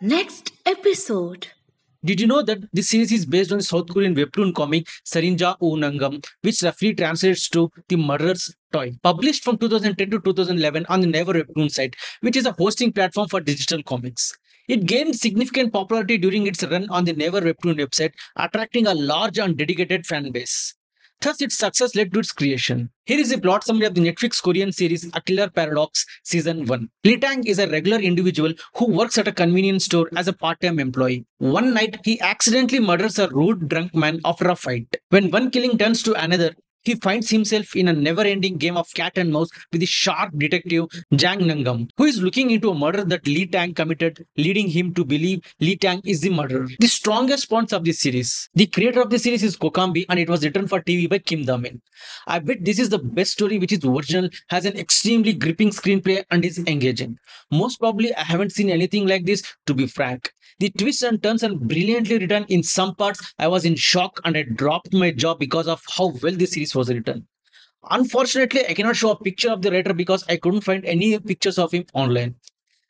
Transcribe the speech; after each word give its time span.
Next 0.00 0.52
episode. 0.64 1.48
Did 2.04 2.20
you 2.20 2.28
know 2.28 2.40
that 2.42 2.60
this 2.72 2.90
series 2.90 3.10
is 3.10 3.26
based 3.26 3.50
on 3.50 3.58
the 3.58 3.64
South 3.64 3.88
Korean 3.88 4.14
webtoon 4.14 4.54
comic 4.54 4.86
Sarinja 5.04 5.56
O 5.60 5.74
Nangam, 5.74 6.24
which 6.42 6.62
roughly 6.62 6.94
translates 6.94 7.48
to 7.48 7.68
The 7.88 7.96
Murderer's 7.96 8.54
Toy, 8.72 8.92
published 9.02 9.42
from 9.42 9.58
2010 9.58 10.10
to 10.10 10.20
2011 10.20 10.86
on 10.88 11.00
the 11.00 11.08
Naver 11.08 11.32
Webtoon 11.32 11.68
site, 11.68 11.96
which 12.20 12.36
is 12.36 12.46
a 12.46 12.52
hosting 12.52 12.92
platform 12.92 13.26
for 13.26 13.40
digital 13.40 13.82
comics. 13.82 14.32
It 14.68 14.86
gained 14.86 15.16
significant 15.16 15.72
popularity 15.72 16.16
during 16.16 16.46
its 16.46 16.62
run 16.62 16.88
on 16.90 17.04
the 17.04 17.12
Naver 17.12 17.40
Webtoon 17.40 17.80
website, 17.84 18.12
attracting 18.36 18.86
a 18.86 18.94
large 18.94 19.40
and 19.40 19.56
dedicated 19.56 20.06
fan 20.06 20.30
base. 20.30 20.74
Thus, 21.20 21.40
its 21.42 21.58
success 21.58 21.96
led 21.96 22.12
to 22.12 22.20
its 22.20 22.30
creation. 22.30 22.90
Here 23.04 23.18
is 23.18 23.32
a 23.32 23.38
plot 23.38 23.64
summary 23.64 23.86
of 23.86 23.94
the 23.94 24.00
Netflix 24.00 24.40
Korean 24.40 24.70
series 24.70 25.04
A 25.14 25.20
Killer 25.20 25.50
Paradox 25.50 26.06
Season 26.22 26.64
1. 26.64 26.88
Lee 27.02 27.16
Tang 27.16 27.44
is 27.44 27.58
a 27.58 27.68
regular 27.68 27.98
individual 27.98 28.52
who 28.76 28.86
works 28.86 29.18
at 29.18 29.26
a 29.26 29.32
convenience 29.32 29.86
store 29.86 30.08
as 30.14 30.28
a 30.28 30.32
part-time 30.32 30.78
employee. 30.78 31.26
One 31.38 31.74
night, 31.74 31.98
he 32.04 32.20
accidentally 32.20 32.78
murders 32.78 33.18
a 33.18 33.28
rude 33.30 33.68
drunk 33.68 33.96
man 33.96 34.20
after 34.24 34.48
a 34.48 34.54
fight. 34.54 34.96
When 35.10 35.32
one 35.32 35.50
killing 35.50 35.76
turns 35.76 36.04
to 36.04 36.14
another, 36.14 36.54
he 36.88 36.94
finds 37.06 37.28
himself 37.28 37.76
in 37.76 37.88
a 37.88 37.92
never-ending 37.92 38.56
game 38.56 38.76
of 38.82 38.92
cat 38.94 39.18
and 39.22 39.30
mouse 39.30 39.50
with 39.70 39.80
the 39.80 39.86
sharp 39.86 40.30
detective 40.42 40.86
Jang 41.14 41.40
Nangam, 41.40 41.88
who 41.98 42.04
is 42.04 42.22
looking 42.22 42.50
into 42.50 42.70
a 42.70 42.74
murder 42.74 43.04
that 43.04 43.26
Lee 43.26 43.46
Tang 43.46 43.74
committed, 43.74 44.24
leading 44.36 44.68
him 44.68 44.94
to 44.94 45.04
believe 45.04 45.42
Lee 45.60 45.76
Tang 45.76 46.00
is 46.04 46.22
the 46.22 46.30
murderer. 46.30 46.66
The 46.78 46.86
strongest 46.86 47.50
points 47.50 47.74
of 47.74 47.84
this 47.84 48.00
series. 48.00 48.48
The 48.54 48.66
creator 48.66 49.02
of 49.02 49.10
the 49.10 49.18
series 49.18 49.42
is 49.42 49.56
Kokambi 49.56 50.06
and 50.08 50.18
it 50.18 50.30
was 50.30 50.44
written 50.44 50.66
for 50.66 50.80
TV 50.80 51.08
by 51.10 51.18
Kim 51.18 51.44
Damin. 51.44 51.80
I 52.26 52.38
bet 52.38 52.64
this 52.64 52.78
is 52.78 52.88
the 52.88 52.98
best 52.98 53.32
story 53.32 53.58
which 53.58 53.72
is 53.72 53.84
original, 53.84 54.30
has 54.48 54.64
an 54.64 54.78
extremely 54.78 55.34
gripping 55.34 55.70
screenplay 55.70 56.24
and 56.30 56.44
is 56.44 56.58
engaging. 56.58 57.18
Most 57.50 57.78
probably 57.80 58.14
I 58.14 58.22
haven't 58.22 58.52
seen 58.52 58.70
anything 58.70 59.06
like 59.06 59.26
this 59.26 59.42
to 59.66 59.74
be 59.74 59.86
frank. 59.86 60.32
The 60.60 60.70
twists 60.70 61.02
and 61.02 61.22
turns 61.22 61.44
are 61.44 61.54
brilliantly 61.54 62.18
written. 62.18 62.44
In 62.48 62.64
some 62.64 62.96
parts, 62.96 63.32
I 63.38 63.46
was 63.46 63.64
in 63.64 63.76
shock 63.76 64.20
and 64.24 64.36
I 64.36 64.42
dropped 64.42 64.92
my 64.92 65.12
jaw 65.12 65.34
because 65.34 65.68
of 65.68 65.80
how 65.96 66.06
well 66.20 66.32
the 66.32 66.46
series 66.46 66.74
was 66.78 66.88
written. 66.88 67.26
Unfortunately, 67.90 68.66
I 68.68 68.74
cannot 68.74 68.96
show 68.96 69.10
a 69.12 69.22
picture 69.28 69.50
of 69.50 69.62
the 69.62 69.70
writer 69.70 69.94
because 69.94 70.24
I 70.28 70.36
couldn't 70.36 70.62
find 70.62 70.84
any 70.84 71.18
pictures 71.18 71.58
of 71.58 71.72
him 71.72 71.84
online. 71.94 72.34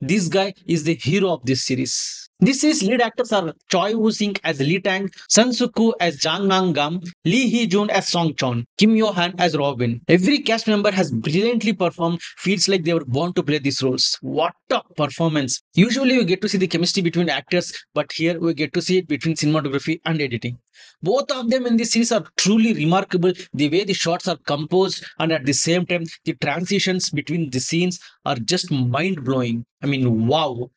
This 0.00 0.28
guy 0.28 0.52
is 0.66 0.84
the 0.84 0.94
hero 0.94 1.32
of 1.32 1.44
this 1.44 1.64
series. 1.64 1.94
This 2.40 2.60
series 2.60 2.82
lead 2.82 3.00
actors 3.00 3.32
are 3.32 3.54
Choi 3.70 3.96
Woo 3.96 4.10
Sik 4.10 4.40
as 4.44 4.60
Lee 4.60 4.80
Tang, 4.80 5.08
Son 5.30 5.52
Suk-ku 5.52 5.94
as 6.00 6.16
Jang 6.16 6.48
Nang 6.48 6.72
Gam, 6.72 7.00
Lee 7.24 7.48
Hee 7.48 7.66
Joon 7.66 7.90
as 7.90 8.08
Song 8.08 8.34
Chon, 8.34 8.66
Kim 8.76 8.96
Yo 8.96 9.12
Han 9.12 9.34
as 9.38 9.56
Robin. 9.56 10.00
Every 10.08 10.40
cast 10.40 10.66
member 10.66 10.90
has 10.90 11.12
brilliantly 11.12 11.72
performed, 11.72 12.20
feels 12.38 12.68
like 12.68 12.84
they 12.84 12.92
were 12.92 13.04
born 13.06 13.32
to 13.34 13.42
play 13.42 13.58
these 13.58 13.82
roles. 13.82 14.18
What 14.20 14.52
a 14.70 14.82
performance! 14.96 15.62
Usually 15.74 16.18
we 16.18 16.24
get 16.24 16.42
to 16.42 16.48
see 16.48 16.58
the 16.58 16.66
chemistry 16.66 17.02
between 17.02 17.30
actors, 17.30 17.72
but 17.94 18.12
here 18.12 18.38
we 18.38 18.52
get 18.52 18.74
to 18.74 18.82
see 18.82 18.98
it 18.98 19.08
between 19.08 19.36
cinematography 19.36 20.00
and 20.04 20.20
editing. 20.20 20.58
Both 21.02 21.30
of 21.30 21.50
them 21.50 21.66
in 21.66 21.76
this 21.76 21.92
series 21.92 22.12
are 22.12 22.24
truly 22.36 22.72
remarkable. 22.72 23.32
The 23.52 23.68
way 23.68 23.84
the 23.84 23.94
shots 23.94 24.28
are 24.28 24.36
composed 24.36 25.04
and 25.18 25.32
at 25.32 25.44
the 25.44 25.52
same 25.52 25.86
time 25.86 26.04
the 26.24 26.34
transitions 26.34 27.10
between 27.10 27.50
the 27.50 27.60
scenes 27.60 28.00
are 28.24 28.36
just 28.36 28.70
mind 28.70 29.24
blowing. 29.24 29.66
I 29.82 29.86
mean, 29.86 30.26
wow. 30.26 30.70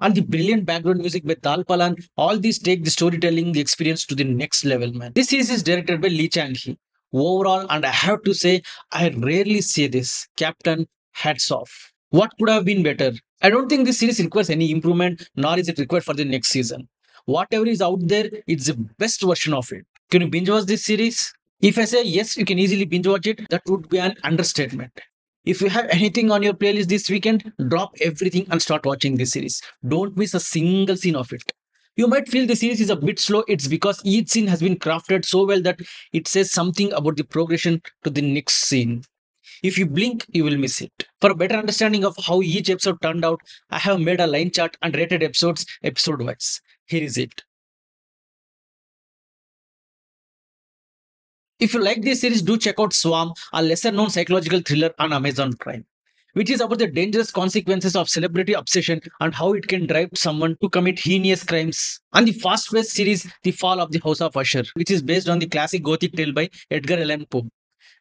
And 0.00 0.14
the 0.14 0.22
brilliant 0.22 0.66
background 0.66 1.00
music 1.00 1.24
by 1.24 1.34
Dalpalan, 1.34 2.04
all 2.16 2.38
these 2.38 2.58
take 2.58 2.84
the 2.84 2.90
storytelling, 2.90 3.52
the 3.52 3.60
experience 3.60 4.04
to 4.06 4.14
the 4.14 4.24
next 4.24 4.64
level, 4.64 4.92
man. 4.92 5.12
This 5.14 5.28
series 5.28 5.50
is 5.50 5.62
directed 5.62 6.00
by 6.02 6.08
Lee 6.08 6.28
Chang 6.28 6.54
Hee. 6.54 6.76
Overall, 7.12 7.66
and 7.70 7.86
I 7.86 7.90
have 7.90 8.22
to 8.24 8.34
say, 8.34 8.62
I 8.90 9.10
rarely 9.10 9.60
say 9.60 9.86
this, 9.86 10.26
Captain, 10.36 10.88
hats 11.12 11.50
off. 11.52 11.92
What 12.10 12.32
could 12.38 12.48
have 12.48 12.64
been 12.64 12.82
better? 12.82 13.12
I 13.40 13.50
don't 13.50 13.68
think 13.68 13.86
this 13.86 14.00
series 14.00 14.18
requires 14.20 14.50
any 14.50 14.70
improvement, 14.72 15.28
nor 15.36 15.58
is 15.58 15.68
it 15.68 15.78
required 15.78 16.04
for 16.04 16.14
the 16.14 16.24
next 16.24 16.48
season. 16.48 16.88
Whatever 17.26 17.66
is 17.66 17.80
out 17.80 18.00
there, 18.02 18.28
it's 18.46 18.66
the 18.66 18.74
best 18.74 19.22
version 19.22 19.54
of 19.54 19.72
it. 19.72 19.86
Can 20.10 20.22
you 20.22 20.28
binge 20.28 20.50
watch 20.50 20.64
this 20.66 20.84
series? 20.84 21.32
If 21.60 21.78
I 21.78 21.86
say 21.86 22.02
yes, 22.02 22.36
you 22.36 22.44
can 22.44 22.58
easily 22.58 22.84
binge 22.84 23.06
watch 23.06 23.26
it, 23.26 23.48
that 23.48 23.62
would 23.66 23.88
be 23.88 23.98
an 23.98 24.14
understatement. 24.22 24.92
If 25.46 25.62
you 25.62 25.70
have 25.70 25.86
anything 25.88 26.30
on 26.30 26.42
your 26.42 26.52
playlist 26.52 26.88
this 26.88 27.08
weekend, 27.08 27.50
drop 27.68 27.94
everything 28.02 28.46
and 28.50 28.60
start 28.60 28.84
watching 28.84 29.16
this 29.16 29.32
series. 29.32 29.62
Don't 29.86 30.16
miss 30.16 30.34
a 30.34 30.40
single 30.40 30.96
scene 30.96 31.16
of 31.16 31.32
it. 31.32 31.50
You 31.96 32.08
might 32.08 32.28
feel 32.28 32.46
the 32.46 32.56
series 32.56 32.80
is 32.82 32.90
a 32.90 32.96
bit 32.96 33.18
slow. 33.18 33.44
It's 33.48 33.68
because 33.68 34.02
each 34.04 34.28
scene 34.28 34.48
has 34.48 34.60
been 34.60 34.76
crafted 34.76 35.24
so 35.24 35.46
well 35.46 35.62
that 35.62 35.80
it 36.12 36.28
says 36.28 36.50
something 36.50 36.92
about 36.92 37.16
the 37.16 37.24
progression 37.24 37.80
to 38.02 38.10
the 38.10 38.20
next 38.22 38.64
scene. 38.64 39.04
If 39.62 39.78
you 39.78 39.86
blink, 39.86 40.26
you 40.28 40.44
will 40.44 40.58
miss 40.58 40.82
it. 40.82 40.92
For 41.20 41.30
a 41.30 41.34
better 41.34 41.56
understanding 41.56 42.04
of 42.04 42.16
how 42.26 42.42
each 42.42 42.68
episode 42.68 43.00
turned 43.00 43.24
out, 43.24 43.40
I 43.70 43.78
have 43.78 44.00
made 44.00 44.20
a 44.20 44.26
line 44.26 44.50
chart 44.50 44.76
and 44.82 44.94
rated 44.94 45.22
episodes 45.22 45.64
episode 45.82 46.20
wise. 46.20 46.60
Here 46.86 47.02
is 47.02 47.16
it. 47.16 47.42
If 51.60 51.72
you 51.72 51.80
like 51.80 52.02
this 52.02 52.20
series, 52.20 52.42
do 52.42 52.58
check 52.58 52.78
out 52.78 52.92
Swarm, 52.92 53.32
a 53.52 53.62
lesser 53.62 53.90
known 53.90 54.10
psychological 54.10 54.60
thriller 54.60 54.92
on 54.98 55.12
Amazon 55.14 55.54
Prime, 55.54 55.86
which 56.34 56.50
is 56.50 56.60
about 56.60 56.78
the 56.78 56.88
dangerous 56.88 57.30
consequences 57.30 57.96
of 57.96 58.10
celebrity 58.10 58.52
obsession 58.52 59.00
and 59.20 59.34
how 59.34 59.54
it 59.54 59.66
can 59.66 59.86
drive 59.86 60.10
someone 60.14 60.56
to 60.60 60.68
commit 60.68 60.98
heinous 60.98 61.42
crimes. 61.42 62.00
And 62.12 62.28
the 62.28 62.32
fast 62.32 62.70
paced 62.70 62.90
series, 62.90 63.26
The 63.44 63.52
Fall 63.52 63.80
of 63.80 63.92
the 63.92 64.00
House 64.00 64.20
of 64.20 64.36
Usher, 64.36 64.64
which 64.74 64.90
is 64.90 65.00
based 65.00 65.28
on 65.28 65.38
the 65.38 65.46
classic 65.46 65.82
Gothic 65.82 66.12
tale 66.12 66.32
by 66.32 66.50
Edgar 66.70 66.98
Allan 66.98 67.24
Poe. 67.30 67.48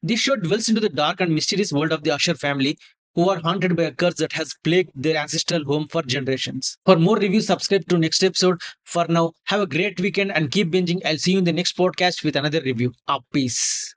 This 0.02 0.20
show 0.20 0.36
dwells 0.36 0.68
into 0.68 0.82
the 0.82 0.90
dark 0.90 1.22
and 1.22 1.34
mysterious 1.34 1.72
world 1.72 1.94
of 1.94 2.04
the 2.04 2.12
Usher 2.12 2.36
family, 2.36 2.78
who 3.16 3.30
are 3.30 3.40
haunted 3.40 3.76
by 3.76 3.84
a 3.84 3.92
curse 3.92 4.16
that 4.16 4.34
has 4.34 4.56
plagued 4.64 4.92
their 4.96 5.18
ancestral 5.18 5.64
home 5.64 5.88
for 5.88 6.02
generations. 6.02 6.78
For 6.86 6.96
more 6.98 7.18
reviews, 7.18 7.48
subscribe 7.48 7.88
to 7.90 7.98
next 7.98 8.24
episode. 8.24 8.62
For 8.84 9.06
now, 9.08 9.34
have 9.46 9.62
a 9.62 9.68
great 9.68 10.00
weekend 10.00 10.32
and 10.32 10.52
keep 10.52 10.72
binging. 10.72 11.02
I'll 11.06 11.18
see 11.18 11.34
you 11.34 11.40
in 11.40 11.44
the 11.44 11.54
next 11.54 11.78
podcast 11.78 12.24
with 12.24 12.36
another 12.36 12.62
review. 12.62 12.94
Up, 13.08 13.24
peace. 13.32 13.96